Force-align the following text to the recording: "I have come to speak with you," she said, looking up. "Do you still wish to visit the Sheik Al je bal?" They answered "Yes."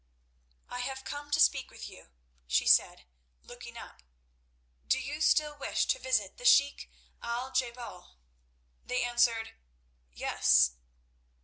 "I 0.67 0.79
have 0.79 1.03
come 1.03 1.29
to 1.29 1.39
speak 1.39 1.69
with 1.69 1.87
you," 1.87 2.09
she 2.47 2.65
said, 2.65 3.05
looking 3.43 3.77
up. 3.77 4.01
"Do 4.87 4.99
you 4.99 5.21
still 5.21 5.55
wish 5.55 5.85
to 5.85 5.99
visit 5.99 6.37
the 6.37 6.43
Sheik 6.43 6.89
Al 7.21 7.51
je 7.51 7.69
bal?" 7.71 8.17
They 8.83 9.03
answered 9.03 9.53
"Yes." 10.11 10.71